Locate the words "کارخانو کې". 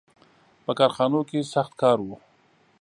0.79-1.39